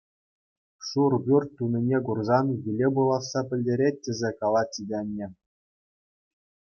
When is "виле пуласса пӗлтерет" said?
2.63-3.95